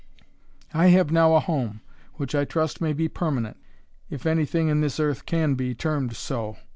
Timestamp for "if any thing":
4.09-4.67